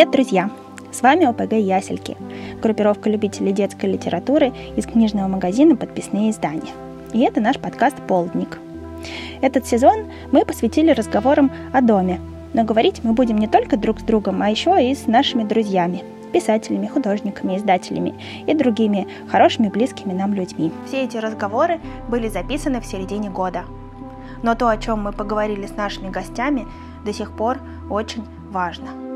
[0.00, 0.50] Привет, друзья!
[0.90, 2.16] С вами ОПГ «Ясельки»–
[2.62, 6.72] группировка любителей детской литературы из книжного магазина «Подписные издания».
[7.12, 8.58] И это наш подкаст «Полдник».
[9.42, 12.18] Этот сезон мы посвятили разговорам о доме,
[12.54, 16.02] но говорить мы будем не только друг с другом, а еще и с нашими друзьями–
[16.32, 18.14] писателями, художниками, издателями
[18.46, 20.72] и другими хорошими, близкими нам людьми.
[20.86, 23.66] Все эти разговоры были записаны в середине года.
[24.42, 26.66] Но то, о чем мы поговорили с нашими гостями,
[27.04, 27.58] до сих пор
[27.90, 29.09] очень важно.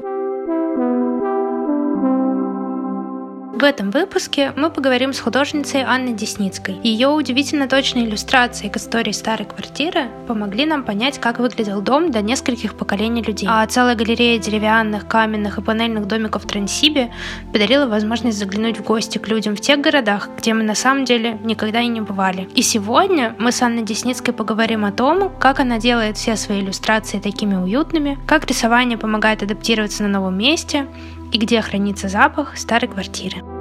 [3.64, 6.78] В этом выпуске мы поговорим с художницей Анной Десницкой.
[6.82, 12.20] Ее удивительно точные иллюстрации к истории старой квартиры помогли нам понять, как выглядел дом до
[12.20, 13.48] нескольких поколений людей.
[13.50, 17.10] А целая галерея деревянных, каменных и панельных домиков в Транссибе
[17.54, 21.38] подарила возможность заглянуть в гости к людям в тех городах, где мы на самом деле
[21.42, 22.46] никогда и не бывали.
[22.54, 27.18] И сегодня мы с Анной Десницкой поговорим о том, как она делает все свои иллюстрации
[27.18, 30.86] такими уютными, как рисование помогает адаптироваться на новом месте,
[31.32, 33.53] и где хранится запах старой квартиры.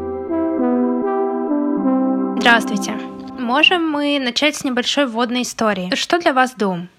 [2.46, 3.00] Здравствуйте!
[3.40, 5.96] Можем мы начать с небольшой вводной истории.
[5.96, 6.90] Что для вас дом?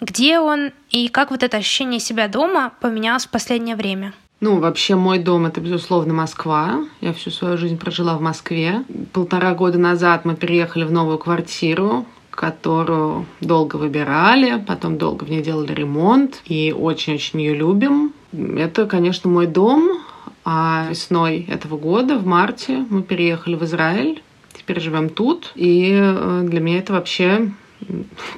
[0.00, 4.14] Где он и как вот это ощущение себя дома поменялось в последнее время?
[4.40, 6.80] Ну, вообще, мой дом это, безусловно, Москва.
[7.00, 8.82] Я всю свою жизнь прожила в Москве.
[9.12, 15.40] Полтора года назад мы переехали в новую квартиру, которую долго выбирали, потом долго в ней
[15.40, 18.12] делали ремонт и очень-очень ее любим.
[18.32, 20.00] Это, конечно, мой дом,
[20.44, 24.20] а весной этого года, в марте, мы переехали в Израиль.
[24.52, 25.52] Теперь живем тут.
[25.54, 27.50] И э, для меня это вообще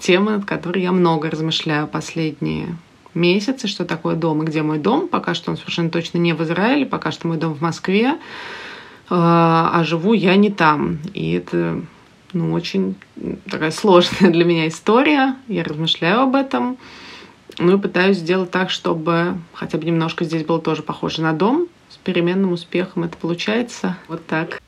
[0.01, 2.77] тема, над которой я много размышляю последние
[3.15, 5.09] месяцы, что такое дом и где мой дом.
[5.09, 8.17] Пока что он совершенно точно не в Израиле, пока что мой дом в Москве, э,
[9.09, 10.99] а живу я не там.
[11.15, 11.81] И это
[12.33, 12.97] ну, очень
[13.51, 15.37] такая сложная для меня история.
[15.49, 16.77] Я размышляю об этом.
[17.59, 21.69] Ну и пытаюсь сделать так, чтобы хотя бы немножко здесь было тоже похоже на дом
[22.05, 23.97] переменным успехом это получается.
[24.09, 24.61] Вот так.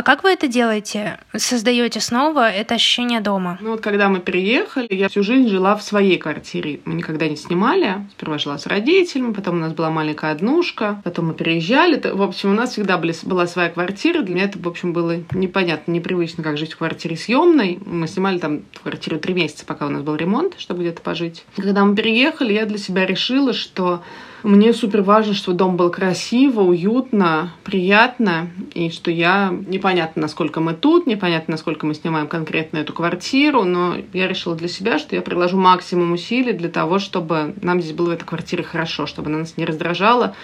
[0.00, 1.18] А как вы это делаете?
[1.36, 3.58] Создаете снова это ощущение дома?
[3.60, 6.80] Ну вот когда мы переехали, я всю жизнь жила в своей квартире.
[6.86, 8.06] Мы никогда не снимали.
[8.12, 12.00] Сперва жила с родителями, потом у нас была маленькая однушка, потом мы переезжали.
[12.14, 14.22] В общем, у нас всегда были, была своя квартира.
[14.22, 17.78] Для меня это, в общем, было непонятно, непривычно, как жить в квартире съемной.
[17.84, 21.44] Мы снимали там квартиру три месяца, пока у нас был ремонт, чтобы где-то пожить.
[21.56, 24.02] Когда мы переехали, я для себя решила, что
[24.42, 29.54] мне супер важно, что дом был красиво, уютно, приятно, и что я...
[29.66, 34.68] Непонятно, насколько мы тут, непонятно, насколько мы снимаем конкретно эту квартиру, но я решила для
[34.68, 38.62] себя, что я приложу максимум усилий для того, чтобы нам здесь было в этой квартире
[38.62, 40.34] хорошо, чтобы она нас не раздражала,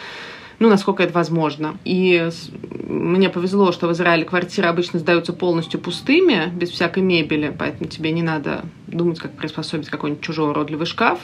[0.58, 1.76] ну, насколько это возможно.
[1.84, 2.30] И
[2.88, 8.10] мне повезло, что в Израиле квартиры обычно сдаются полностью пустыми, без всякой мебели, поэтому тебе
[8.12, 11.18] не надо думать, как приспособить какой-нибудь чужой уродливый шкаф.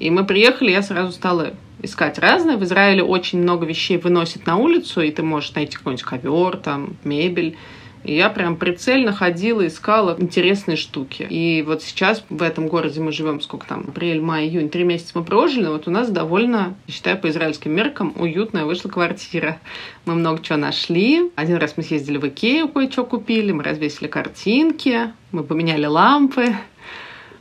[0.00, 1.52] И мы приехали, я сразу стала
[1.82, 2.56] искать разное.
[2.56, 6.96] В Израиле очень много вещей выносят на улицу, и ты можешь найти какой-нибудь ковер, там,
[7.04, 7.56] мебель.
[8.02, 11.26] И я прям прицельно ходила, искала интересные штуки.
[11.28, 15.12] И вот сейчас в этом городе мы живем, сколько там, апрель, май, июнь, три месяца
[15.16, 19.60] мы прожили, вот у нас довольно, считаю, по израильским меркам, уютная вышла квартира.
[20.06, 21.30] Мы много чего нашли.
[21.36, 26.56] Один раз мы съездили в Икею, кое-что купили, мы развесили картинки, мы поменяли лампы,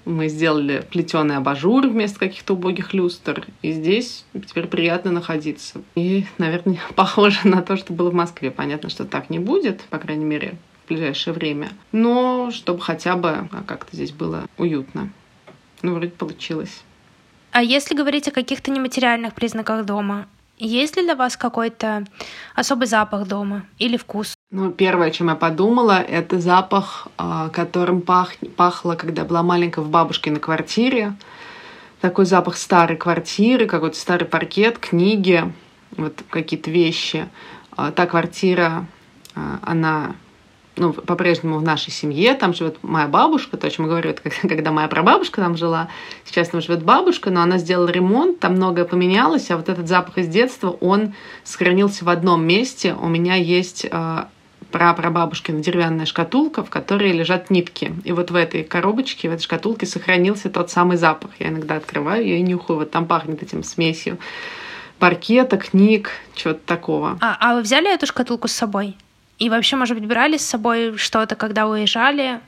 [0.09, 3.47] мы сделали плетеный абажур вместо каких-то убогих люстр.
[3.62, 5.81] И здесь теперь приятно находиться.
[5.96, 8.52] И, наверное, похоже на то, что было в Москве.
[8.52, 10.56] Понятно, что так не будет, по крайней мере,
[10.86, 11.70] в ближайшее время.
[11.92, 15.12] Но чтобы хотя бы а, как-то здесь было уютно.
[15.81, 16.81] Ну, вроде получилось.
[17.52, 20.28] А если говорить о каких-то нематериальных признаках дома,
[20.59, 22.06] есть ли для вас какой-то
[22.56, 24.34] особый запах дома или вкус?
[24.52, 28.34] Ну, первое, чем я подумала, это запах, а, которым пах...
[28.56, 31.14] пахло, когда была маленькая в бабушкиной квартире.
[32.02, 35.52] Такой запах старой квартиры, какой-то старый паркет, книги,
[35.97, 37.29] вот какие-то вещи.
[37.76, 38.85] А, та квартира,
[39.35, 40.16] а, она
[40.79, 44.22] ну, по-прежнему в нашей семье, там живет моя бабушка, то, о чем я говорю, это
[44.47, 45.90] когда моя прабабушка там жила,
[46.26, 50.17] сейчас там живет бабушка, но она сделала ремонт, там многое поменялось, а вот этот запах
[50.17, 52.96] из детства, он сохранился в одном месте.
[52.99, 54.23] У меня есть э,
[54.72, 57.93] прапрабабушкина деревянная шкатулка, в которой лежат нитки.
[58.03, 61.32] И вот в этой коробочке, в этой шкатулке сохранился тот самый запах.
[61.40, 64.17] Я иногда открываю ее и нюхаю, вот там пахнет этим смесью
[64.99, 67.17] паркета, книг, чего-то такого.
[67.22, 68.96] А, а вы взяли эту шкатулку с собой?
[69.40, 72.41] И вообще, может быть, брали с собой что-то, когда уезжали,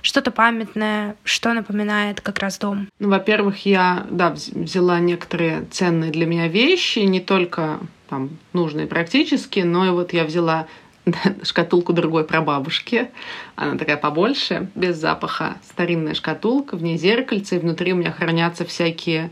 [0.00, 2.88] что-то памятное, что напоминает как раз дом?
[2.98, 7.78] Ну, во-первых, я, да, взяла некоторые ценные для меня вещи, не только
[8.08, 10.66] там нужные практически, но и вот я взяла
[11.42, 13.10] шкатулку другой прабабушки.
[13.54, 15.58] Она такая побольше, без запаха.
[15.68, 19.30] Старинная шкатулка, в ней зеркальце, и внутри у меня хранятся всякие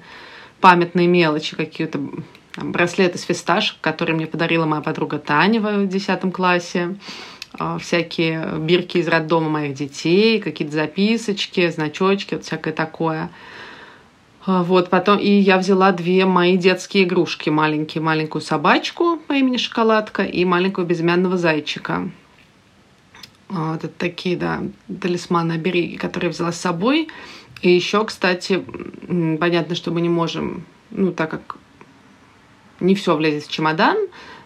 [0.60, 2.00] памятные мелочи, какие-то
[2.56, 6.96] браслеты с фисташек, которые мне подарила моя подруга Таня в 10 классе,
[7.52, 13.30] а, всякие бирки из роддома моих детей, какие-то записочки, значочки, вот всякое такое.
[14.44, 17.50] А, вот, потом, и я взяла две мои детские игрушки.
[17.50, 22.10] Маленькие, маленькую собачку по имени Шоколадка и маленького безымянного зайчика.
[23.48, 24.62] А, вот это такие, да,
[25.00, 27.08] талисманы обереги, которые я взяла с собой.
[27.62, 28.62] И еще, кстати,
[29.40, 31.56] понятно, что мы не можем, ну, так как
[32.80, 33.96] не все влезет в чемодан,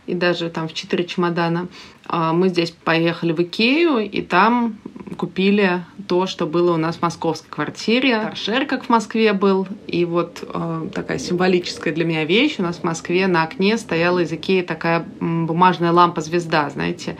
[0.06, 1.68] и даже там в четыре чемодана.
[2.06, 4.78] А, мы здесь поехали в Икею, и там
[5.16, 8.20] купили то, что было у нас в московской квартире.
[8.22, 9.68] Торшер, как в Москве был.
[9.86, 12.56] И вот э, такая символическая для меня вещь.
[12.58, 17.16] У нас в Москве на окне стояла из Икеи такая бумажная лампа-звезда, знаете.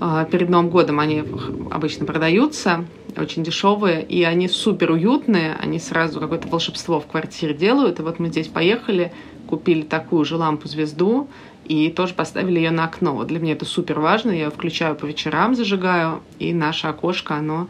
[0.00, 1.24] Э, перед Новым годом они
[1.70, 2.84] обычно продаются
[3.16, 7.98] очень дешевые, и они супер уютные, они сразу какое-то волшебство в квартире делают.
[7.98, 9.12] И вот мы здесь поехали,
[9.52, 11.28] купили такую же лампу-звезду,
[11.66, 13.14] и тоже поставили ее на окно.
[13.14, 14.30] Вот для меня это супер важно.
[14.30, 17.68] Я ее включаю по вечерам, зажигаю, и наше окошко, оно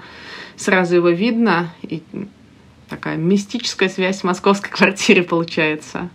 [0.55, 1.75] сразу его видно.
[1.83, 2.05] И
[2.89, 6.09] такая мистическая связь с московской квартирой получается.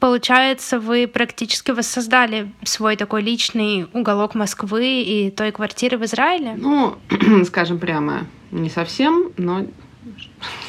[0.00, 6.54] Получается, вы практически воссоздали свой такой личный уголок Москвы и той квартиры в Израиле?
[6.56, 6.96] Ну,
[7.44, 9.66] скажем прямо, не совсем, но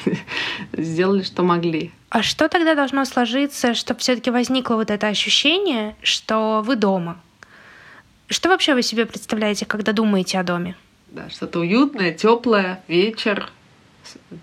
[0.73, 1.91] сделали, что могли.
[2.09, 7.19] А что тогда должно сложиться, чтобы все-таки возникло вот это ощущение, что вы дома?
[8.27, 10.75] Что вообще вы себе представляете, когда думаете о доме?
[11.07, 13.49] Да, что-то уютное, теплое, вечер,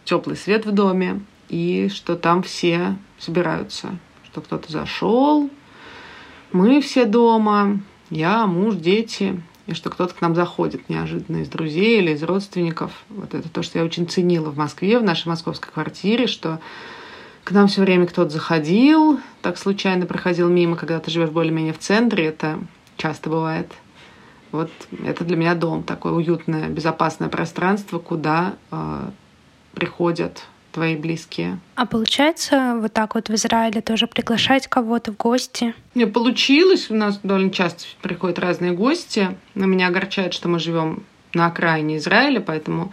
[0.05, 5.49] теплый свет в доме, и что там все собираются, что кто-то зашел,
[6.53, 11.99] мы все дома, я, муж, дети, и что кто-то к нам заходит неожиданно из друзей
[11.99, 12.93] или из родственников.
[13.09, 16.61] Вот это то, что я очень ценила в Москве, в нашей московской квартире, что
[17.45, 21.79] к нам все время кто-то заходил, так случайно проходил мимо, когда ты живешь более-менее в
[21.79, 22.59] центре, это
[22.97, 23.71] часто бывает.
[24.53, 24.71] Вот
[25.05, 29.11] это для меня дом, такое уютное, безопасное пространство, куда э,
[29.75, 30.45] приходят
[30.77, 31.59] твои близкие.
[31.75, 35.75] А получается вот так вот в Израиле тоже приглашать кого-то в гости?
[35.95, 36.91] Не получилось.
[36.91, 39.39] У нас довольно часто приходят разные гости.
[39.55, 41.03] Но меня огорчает, что мы живем
[41.33, 42.93] на окраине Израиля, поэтому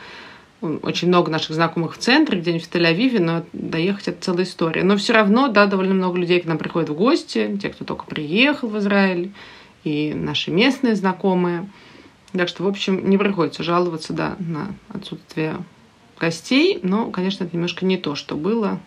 [0.62, 4.84] очень много наших знакомых в центре, где-нибудь в Тель-Авиве, но доехать это целая история.
[4.84, 8.06] Но все равно, да, довольно много людей к нам приходят в гости, те, кто только
[8.06, 9.34] приехал в Израиль,
[9.84, 11.70] и наши местные знакомые.
[12.32, 15.58] Так что, в общем, не приходится жаловаться, да, на отсутствие
[16.26, 18.80] гостей, но, конечно, это немножко не то, что было.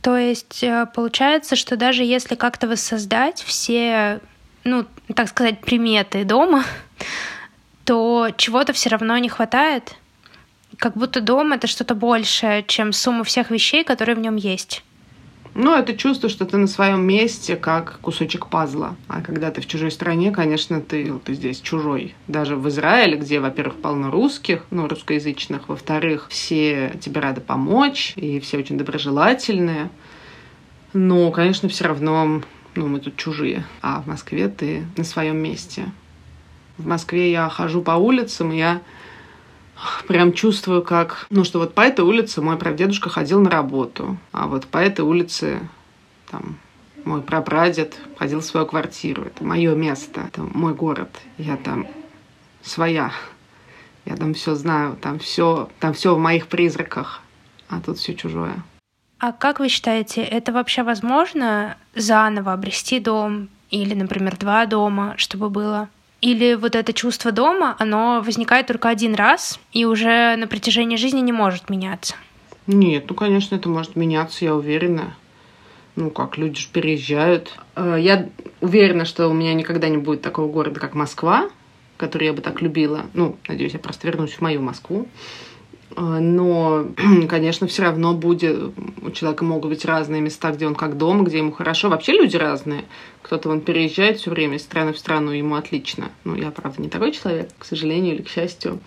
[0.00, 4.20] То есть э, получается, что даже если как-то воссоздать все,
[4.64, 4.84] ну,
[5.14, 6.64] так сказать, приметы дома,
[7.84, 9.94] то чего-то все равно не хватает?
[10.78, 14.82] как будто дом это что-то большее, чем сумма всех вещей, которые в нем есть.
[15.54, 18.96] Ну, это чувство, что ты на своем месте, как кусочек пазла.
[19.08, 22.14] А когда ты в чужой стране, конечно, ты, ты здесь чужой.
[22.26, 28.40] Даже в Израиле, где, во-первых, полно русских, ну, русскоязычных, во-вторых, все тебе рады помочь, и
[28.40, 29.90] все очень доброжелательные.
[30.94, 32.40] Но, конечно, все равно,
[32.74, 33.66] ну, мы тут чужие.
[33.82, 35.84] А в Москве ты на своем месте.
[36.78, 38.80] В Москве я хожу по улицам, и я
[40.06, 44.46] прям чувствую, как, ну, что вот по этой улице мой прадедушка ходил на работу, а
[44.46, 45.60] вот по этой улице
[46.30, 46.58] там
[47.04, 49.24] мой прапрадед ходил в свою квартиру.
[49.24, 51.10] Это мое место, это мой город.
[51.38, 51.86] Я там
[52.62, 53.12] своя.
[54.04, 57.22] Я там все знаю, там все, там все в моих призраках,
[57.68, 58.62] а тут все чужое.
[59.18, 65.48] А как вы считаете, это вообще возможно заново обрести дом или, например, два дома, чтобы
[65.48, 65.88] было?
[66.22, 71.20] Или вот это чувство дома, оно возникает только один раз и уже на протяжении жизни
[71.20, 72.14] не может меняться?
[72.68, 75.16] Нет, ну, конечно, это может меняться, я уверена.
[75.96, 77.52] Ну, как, люди же переезжают.
[77.74, 78.28] Э, я
[78.60, 81.50] уверена, что у меня никогда не будет такого города, как Москва,
[81.96, 83.06] который я бы так любила.
[83.14, 85.08] Ну, надеюсь, я просто вернусь в мою Москву.
[85.96, 86.86] А, но,
[87.28, 88.72] конечно, все равно будет,
[89.02, 91.88] у человека могут быть разные места, где он как дома, где ему хорошо.
[91.88, 92.84] Вообще люди разные.
[93.22, 96.10] Кто-то он переезжает все время из страны в страну, ему отлично.
[96.24, 98.80] Ну, я, правда, не такой человек, к сожалению или к счастью.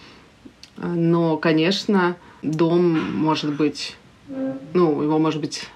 [0.78, 3.96] А, но, конечно, дом может быть,
[4.74, 5.68] ну, его может быть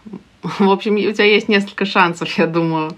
[0.44, 2.92] в общем, у тебя есть несколько шансов, я думаю,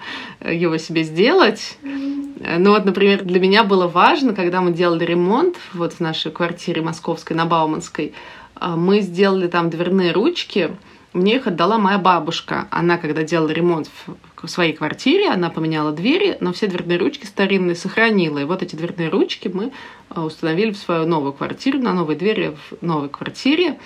[0.43, 1.77] его себе сделать.
[1.83, 6.81] Ну вот, например, для меня было важно, когда мы делали ремонт вот в нашей квартире
[6.81, 8.13] московской на Бауманской,
[8.55, 10.71] а, мы сделали там дверные ручки,
[11.13, 12.67] мне их отдала моя бабушка.
[12.71, 13.89] Она, когда делала ремонт
[14.35, 18.39] в своей квартире, она поменяла двери, но все дверные ручки старинные сохранила.
[18.39, 19.73] И вот эти дверные ручки мы
[20.09, 23.77] а, установили в свою новую квартиру, на новые двери в новой квартире.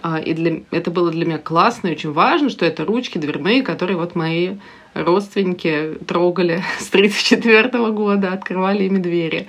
[0.00, 3.62] А, и для, это было для меня классно и очень важно, что это ручки дверные,
[3.62, 4.56] которые вот мои
[4.94, 9.48] родственники трогали с 1934 года, открывали ими двери.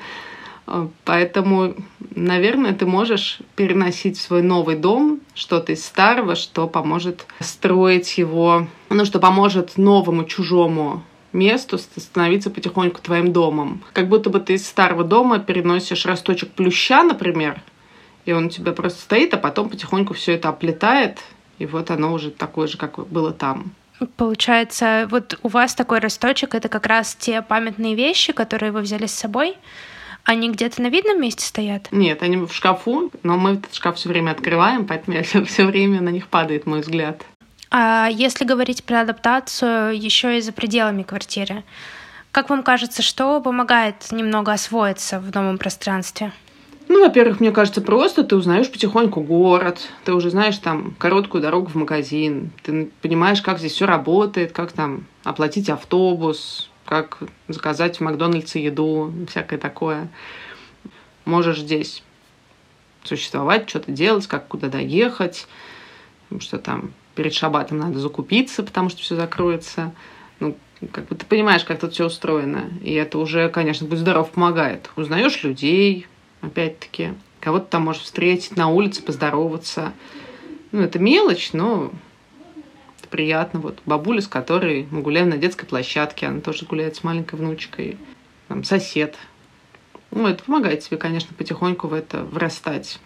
[0.68, 1.76] А, поэтому,
[2.16, 8.68] наверное, ты можешь переносить в свой новый дом что-то из старого, что поможет строить его,
[8.90, 13.82] ну, что поможет новому чужому месту становиться потихоньку твоим домом.
[13.94, 17.62] Как будто бы ты из старого дома переносишь росточек плюща, например,
[18.26, 21.20] и он у тебя просто стоит, а потом потихоньку все это оплетает,
[21.60, 23.72] и вот оно уже такое же, как было там.
[24.18, 29.06] Получается, вот у вас такой росточек— это как раз те памятные вещи, которые вы взяли
[29.06, 29.56] с собой,
[30.24, 31.90] они где-то на видном месте стоят?
[31.92, 35.66] Нет, они в шкафу, но мы этот шкаф все время открываем, поэтому я все, все
[35.66, 37.24] время на них падает мой взгляд.
[37.72, 41.64] А если говорить про адаптацию еще и за пределами квартиры,
[42.32, 46.32] как вам кажется, что помогает немного освоиться в новом пространстве?
[46.88, 51.70] Ну, во-первых, мне кажется, просто ты узнаешь потихоньку город, ты уже знаешь там короткую дорогу
[51.70, 58.02] в магазин, ты понимаешь, как здесь все работает, как там оплатить автобус, как заказать в
[58.02, 60.10] Макдональдсе еду, всякое такое.
[61.26, 62.04] Можешь здесь
[63.04, 65.48] существовать, что-то делать, как куда доехать,
[66.24, 69.94] потому что там перед шабатом надо закупиться, потому что все закроется.
[70.40, 70.58] Ну,
[70.92, 72.70] как бы ты понимаешь, как тут все устроено.
[72.82, 74.90] И это уже, конечно, будь здоров, помогает.
[74.96, 76.08] Узнаешь людей,
[76.44, 77.14] опять-таки.
[77.40, 79.94] Кого-то там можешь встретить на улице, поздороваться.
[80.72, 81.92] Ну, это мелочь, но
[83.00, 83.60] это приятно.
[83.60, 87.98] Вот бабуля, с которой мы гуляем на детской площадке, она тоже гуляет с маленькой внучкой.
[88.48, 89.16] Там сосед.
[90.12, 93.00] Ну, это помогает тебе, конечно, потихоньку в это врастать.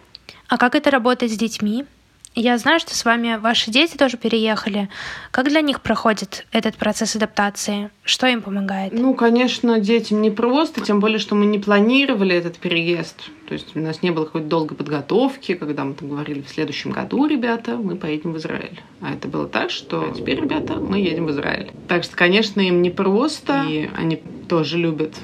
[0.48, 1.86] А как это работает с детьми?
[2.34, 4.88] Я знаю, что с вами ваши дети тоже переехали.
[5.30, 7.90] Как для них проходит этот процесс адаптации?
[8.04, 8.92] Что им помогает?
[8.92, 13.30] Ну, конечно, детям не просто, тем более, что мы не планировали этот переезд.
[13.48, 16.92] То есть у нас не было какой-то долгой подготовки, когда мы там говорили, в следующем
[16.92, 18.80] году, ребята, мы поедем в Израиль.
[19.00, 21.72] А это было так, что теперь, ребята, мы едем в Израиль.
[21.88, 25.14] Так что, конечно, им не просто, и они тоже любят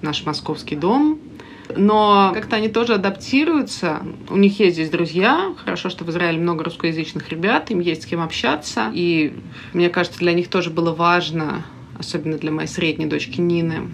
[0.00, 1.18] наш московский дом,
[1.76, 4.02] но как-то они тоже адаптируются.
[4.28, 5.54] У них есть здесь друзья.
[5.64, 8.90] Хорошо, что в Израиле много русскоязычных ребят, им есть с кем общаться.
[8.94, 9.34] И
[9.72, 11.64] мне кажется, для них тоже было важно,
[11.98, 13.90] особенно для моей средней дочки Нины,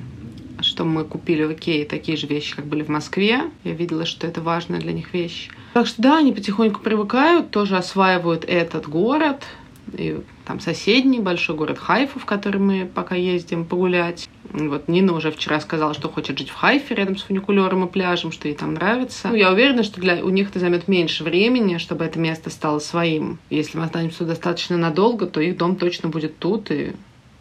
[0.61, 3.43] что мы купили в Икее такие же вещи, как были в Москве.
[3.65, 5.51] Я видела, что это важная для них вещь.
[5.75, 9.45] Так что да, они потихоньку привыкают, тоже осваивают этот город.
[9.93, 10.19] И
[10.49, 14.31] там соседний большой город Хайфу, в который мы пока ездим погулять.
[14.45, 18.33] Вот Нина уже вчера сказала, что хочет жить в Хайфе рядом с фуникулером и пляжем,
[18.33, 19.29] что ей там нравится.
[19.29, 22.79] Ну, я уверена, что для у них это займет меньше времени, чтобы это место стало
[22.79, 23.39] своим.
[23.51, 26.95] Если мы останемся достаточно надолго, то их дом точно будет тут, и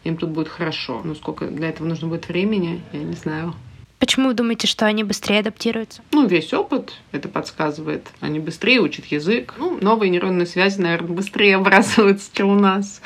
[0.03, 0.99] им тут будет хорошо.
[1.05, 3.53] Но сколько для этого нужно будет времени, я не знаю.
[3.99, 6.03] Почему вы думаете, что они быстрее адаптируются?
[6.11, 8.07] Ну, весь опыт это подсказывает.
[8.19, 9.55] Они быстрее учат язык.
[9.57, 13.01] Ну, новые нейронные связи, наверное, быстрее образуются, чем у нас.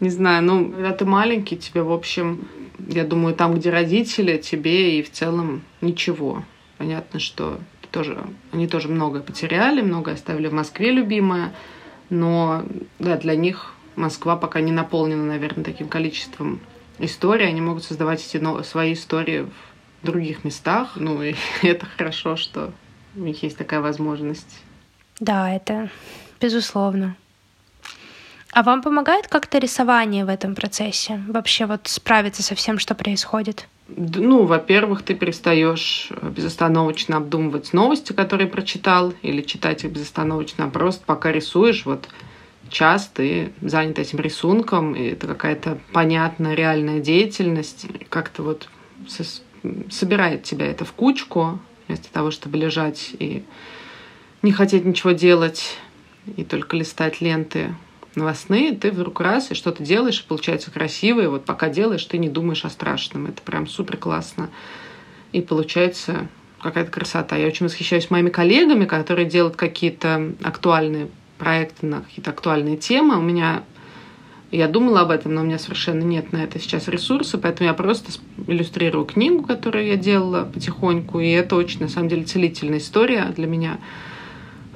[0.00, 2.48] Не знаю, ну, когда ты маленький, тебе, в общем,
[2.88, 6.44] я думаю, там, где родители, тебе и в целом ничего.
[6.78, 7.60] Понятно, что
[7.90, 11.52] тоже, они тоже многое потеряли, многое оставили в Москве любимое,
[12.10, 12.64] но
[12.98, 16.60] да, для них Москва пока не наполнена, наверное, таким количеством
[16.98, 17.46] историй.
[17.46, 19.71] Они могут создавать эти свои истории в
[20.02, 20.92] других местах.
[20.96, 22.72] Ну и это хорошо, что
[23.16, 24.60] у них есть такая возможность.
[25.20, 25.90] Да, это
[26.40, 27.16] безусловно.
[28.52, 31.22] А вам помогает как-то рисование в этом процессе?
[31.26, 33.66] Вообще вот справиться со всем, что происходит?
[33.88, 41.02] Ну, во-первых, ты перестаешь безостановочно обдумывать новости, которые прочитал, или читать их безостановочно, а просто
[41.06, 42.08] пока рисуешь, вот
[42.68, 48.68] час ты занят этим рисунком, и это какая-то понятная, реальная деятельность, как-то вот
[49.90, 53.44] собирает тебя это в кучку, вместо того, чтобы лежать и
[54.42, 55.76] не хотеть ничего делать,
[56.36, 57.74] и только листать ленты
[58.14, 62.18] новостные, ты вдруг раз и что-то делаешь, и получается красиво, и вот пока делаешь, ты
[62.18, 63.26] не думаешь о страшном.
[63.26, 64.50] Это прям супер классно.
[65.32, 66.28] И получается
[66.60, 67.36] какая-то красота.
[67.36, 73.16] Я очень восхищаюсь моими коллегами, которые делают какие-то актуальные проекты на какие-то актуальные темы.
[73.16, 73.64] У меня
[74.52, 77.74] я думала об этом, но у меня совершенно нет на это сейчас ресурса, поэтому я
[77.74, 78.12] просто
[78.46, 83.46] иллюстрирую книгу, которую я делала потихоньку, и это очень, на самом деле, целительная история для
[83.46, 83.78] меня.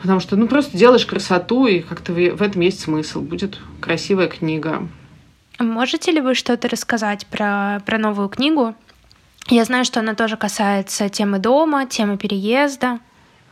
[0.00, 3.20] Потому что, ну, просто делаешь красоту, и как-то в этом есть смысл.
[3.20, 4.88] Будет красивая книга.
[5.58, 8.74] Можете ли вы что-то рассказать про, про новую книгу?
[9.48, 12.98] Я знаю, что она тоже касается темы дома, темы переезда.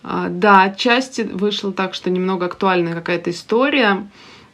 [0.02, 4.06] А, да, отчасти вышло так, что немного актуальная какая-то история.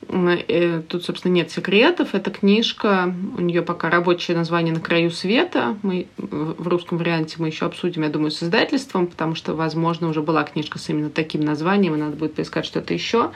[0.08, 2.14] Э, тут, собственно, нет секретов.
[2.14, 5.76] Эта книжка, у нее пока рабочее название «На краю света».
[5.82, 10.22] Мы в русском варианте мы еще обсудим, я думаю, с издательством, потому что, возможно, уже
[10.22, 13.30] была книжка с именно таким названием, и надо будет поискать что-то еще.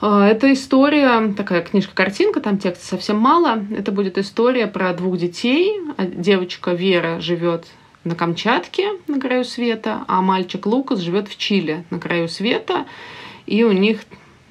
[0.00, 3.62] А, это история, такая книжка-картинка, там текста совсем мало.
[3.70, 5.80] Это будет история про двух детей.
[5.96, 7.66] А, девочка Вера живет
[8.02, 12.86] на Камчатке, на краю света, а мальчик Лукас живет в Чили, на краю света.
[13.46, 14.00] И у них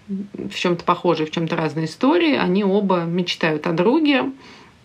[0.07, 2.35] в чем-то похожие, в чем-то разные истории.
[2.35, 4.31] Они оба мечтают о друге,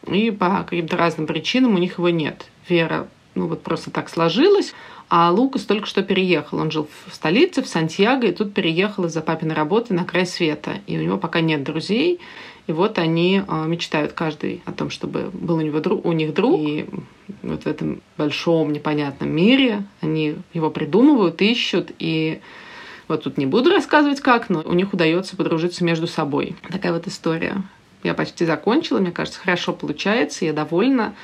[0.06, 2.46] и по каким-то разным причинам у них его нет.
[2.68, 4.74] Вера, ну вот просто так сложилось.
[5.10, 6.58] А Лукас только что переехал.
[6.58, 10.80] Он жил в столице, в Сантьяго, и тут переехал из-за папиной работы на край света.
[10.86, 12.20] И у него пока нет друзей.
[12.66, 16.34] И вот они а, мечтают каждый о том, чтобы был у, него друг, у них
[16.34, 16.60] друг.
[16.60, 16.86] И
[17.42, 21.90] вот в этом большом непонятном мире они его придумывают, ищут.
[21.98, 22.40] И
[23.08, 26.56] вот тут не буду рассказывать как, но у них удается подружиться между собой.
[26.70, 27.62] Такая вот история.
[28.02, 31.14] Я почти закончила, мне кажется, хорошо получается, я довольна.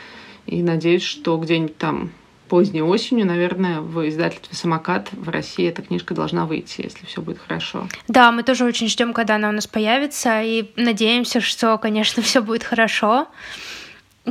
[0.46, 2.10] И надеюсь, что где-нибудь там
[2.48, 7.38] поздней осенью, наверное, в издательстве «Самокат» в России эта книжка должна выйти, если все будет
[7.38, 7.88] хорошо.
[8.08, 12.42] Да, мы тоже очень ждем, когда она у нас появится, и надеемся, что, конечно, все
[12.42, 13.28] будет хорошо.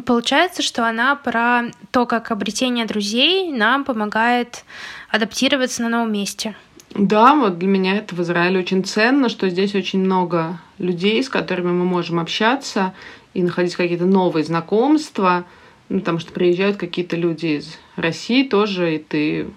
[0.05, 4.63] Получается, что она про то, как обретение друзей нам помогает
[5.09, 6.55] адаптироваться на новом месте.
[6.95, 11.29] Да, вот для меня это в Израиле очень ценно, что здесь очень много людей, с
[11.29, 12.93] которыми мы можем общаться
[13.33, 15.45] и находить какие-то новые знакомства,
[15.89, 19.47] ну, потому что приезжают какие-то люди из России тоже, и ты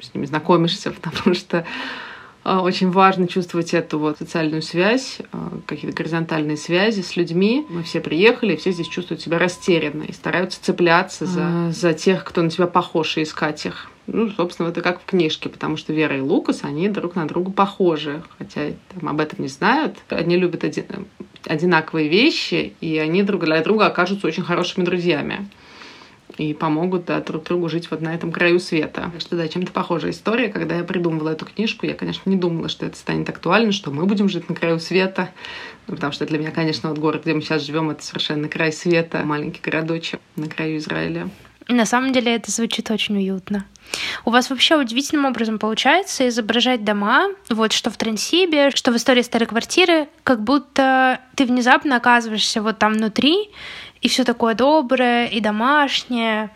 [0.00, 1.64] с ними знакомишься, потому что
[2.44, 7.66] очень важно чувствовать эту вот социальную связь, а, какие-то горизонтальные связи с людьми.
[7.70, 12.42] Мы все приехали, все здесь чувствуют себя растерянно и стараются цепляться за, за тех, кто
[12.42, 13.90] на тебя похож, и искать их.
[14.06, 17.50] Ну, собственно, это как в книжке, потому что Вера и Лукас, они друг на друга
[17.50, 19.96] похожи, хотя там, об этом не знают.
[20.10, 20.84] Они любят один,
[21.46, 25.48] одинаковые вещи, и они друг для друга окажутся очень хорошими друзьями
[26.36, 29.10] и помогут да, друг другу жить вот на этом краю света.
[29.12, 30.48] Так что да, чем-то похожая история.
[30.48, 34.06] Когда я придумывала эту книжку, я, конечно, не думала, что это станет актуально, что мы
[34.06, 35.30] будем жить на краю света.
[35.86, 38.72] Ну, потому что для меня, конечно, вот город, где мы сейчас живем, это совершенно край
[38.72, 41.28] света, маленький городочек на краю Израиля.
[41.68, 43.64] На самом деле это звучит очень уютно.
[44.24, 49.22] У вас вообще удивительным образом получается изображать дома, вот что в Трансибе, что в истории
[49.22, 53.50] старой квартиры, как будто ты внезапно оказываешься вот там внутри,
[54.04, 56.50] и все такое доброе и домашнее.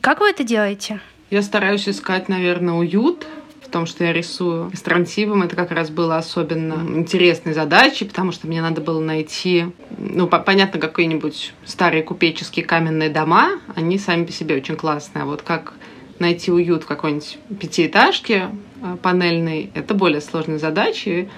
[0.00, 1.00] Как вы это делаете?
[1.30, 3.24] Я стараюсь искать, наверное, уют
[3.64, 4.72] в том, что я рисую.
[4.74, 9.66] С трансибом это как раз было особенно интересной задачей, потому что мне надо было найти,
[9.96, 15.22] ну, понятно, какие-нибудь старые купеческие каменные дома, они сами по себе очень классные.
[15.22, 15.74] А вот как
[16.18, 18.48] найти уют в какой-нибудь пятиэтажке
[18.82, 21.28] э, панельной, это более сложная задача.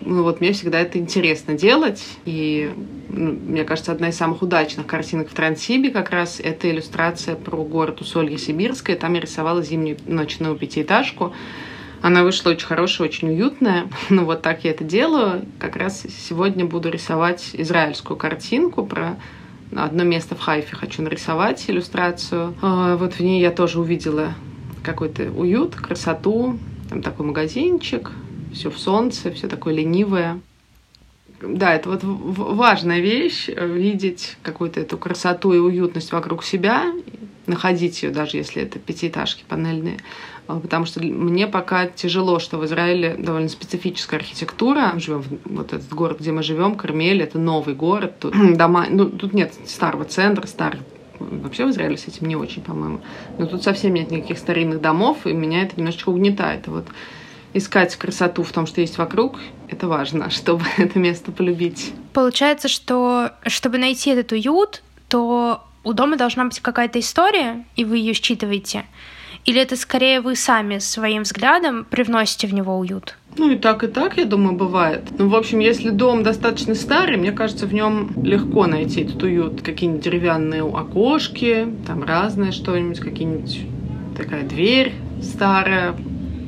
[0.00, 2.02] Ну, вот мне всегда это интересно делать.
[2.24, 2.70] И
[3.08, 8.00] мне кажется, одна из самых удачных картинок в Трансибе как раз это иллюстрация про город
[8.00, 8.96] Усолье Сибирское.
[8.96, 11.32] Там я рисовала зимнюю ночную пятиэтажку.
[12.02, 13.88] Она вышла очень хорошая, очень уютная.
[14.10, 15.46] Ну вот так я это делаю.
[15.58, 19.16] Как раз сегодня буду рисовать израильскую картинку про
[19.74, 20.76] одно место в Хайфе.
[20.76, 22.54] Хочу нарисовать иллюстрацию.
[22.62, 24.34] А, вот в ней я тоже увидела
[24.82, 26.58] какой-то уют, красоту.
[26.88, 28.12] Там такой магазинчик,
[28.52, 30.40] все в солнце, все такое ленивое.
[31.48, 36.92] Да, это вот важная вещь, э, видеть какую-то эту красоту и уютность вокруг себя,
[37.46, 39.98] находить ее, даже если это пятиэтажки панельные.
[40.48, 44.90] А, потому что мне пока тяжело, что в Израиле довольно специфическая архитектура.
[44.94, 48.18] Мы живем в вот этот город, где мы живем, Кармель, это новый город.
[48.20, 50.80] Тут дома, ну, тут нет старого центра, старых
[51.18, 53.00] Вообще в Израиле с этим не очень, по-моему.
[53.38, 56.66] Но тут совсем нет никаких старинных домов, и меня это немножечко угнетает.
[56.68, 56.86] Вот
[57.56, 59.38] искать красоту в том, что есть вокруг,
[59.68, 61.92] это важно, чтобы это место полюбить.
[62.12, 67.98] Получается, что чтобы найти этот уют, то у дома должна быть какая-то история, и вы
[67.98, 68.86] ее считываете.
[69.44, 73.16] Или это скорее вы сами своим взглядом привносите в него уют?
[73.38, 75.04] Ну и так, и так, я думаю, бывает.
[75.16, 79.62] Ну, в общем, если дом достаточно старый, мне кажется, в нем легко найти этот уют.
[79.62, 83.60] Какие-нибудь деревянные окошки, там разное что-нибудь, какие-нибудь
[84.16, 85.94] такая дверь старая,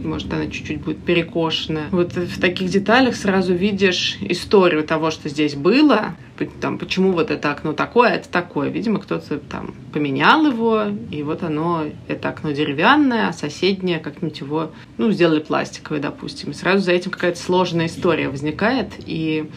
[0.05, 1.87] может, она чуть-чуть будет перекошена.
[1.91, 6.17] Вот в таких деталях сразу видишь историю того, что здесь было,
[6.61, 8.69] там, почему вот это окно такое, а это такое.
[8.69, 14.71] Видимо, кто-то там поменял его, и вот оно, это окно деревянное, а соседнее как-нибудь его,
[14.97, 16.51] ну, сделали пластиковое, допустим.
[16.51, 19.51] И сразу за этим какая-то сложная история возникает, и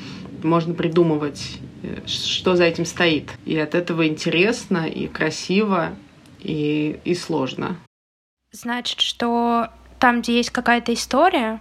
[0.44, 3.32] можно придумывать, э, что за этим стоит.
[3.46, 5.90] И от этого интересно, и красиво,
[6.40, 7.78] и, и сложно.
[8.52, 9.70] Значит, что
[10.02, 11.60] там, где есть какая-то история,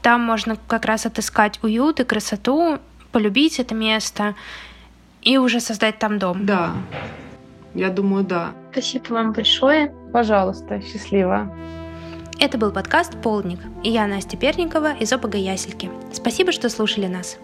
[0.00, 2.78] там можно как раз отыскать уют и красоту,
[3.12, 4.34] полюбить это место
[5.20, 6.46] и уже создать там дом.
[6.46, 6.72] Да,
[7.74, 8.52] я думаю, да.
[8.72, 9.94] Спасибо вам большое.
[10.14, 11.54] Пожалуйста, счастливо.
[12.40, 15.90] Это был подкаст «Полдник», и я Настя Перникова из ОПГ Ясельки.
[16.10, 17.36] Спасибо, что слушали нас.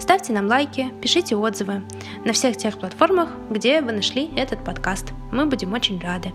[0.00, 1.82] Ставьте нам лайки, пишите отзывы
[2.24, 5.12] на всех тех платформах, где вы нашли этот подкаст.
[5.30, 6.32] Мы будем очень рады.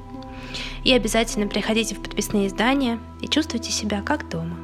[0.83, 4.57] И обязательно приходите в подписные издания и чувствуйте себя как дома.